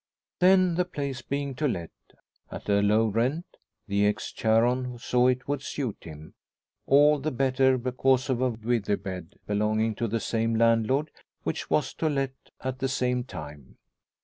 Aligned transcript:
Then, 0.39 0.73
the 0.73 0.85
place 0.85 1.21
being 1.21 1.53
to 1.53 1.67
let, 1.67 1.91
at 2.49 2.67
a 2.69 2.81
low 2.81 3.05
rent, 3.05 3.45
the 3.87 4.07
ex 4.07 4.31
Charon 4.31 4.97
saw 4.97 5.27
it 5.27 5.47
would 5.47 5.61
suit 5.61 5.97
him; 6.05 6.33
all 6.87 7.19
the 7.19 7.29
better 7.29 7.77
because 7.77 8.27
of 8.27 8.41
a 8.41 8.49
"withey 8.49 8.95
bed" 8.95 9.35
belonging 9.45 9.93
to 9.93 10.07
the 10.07 10.19
same 10.19 10.55
landlord, 10.55 11.11
which 11.43 11.69
was 11.69 11.93
to 11.93 12.09
let 12.09 12.33
at 12.61 12.79
the 12.79 12.89
same 12.89 13.23
time. 13.23 13.77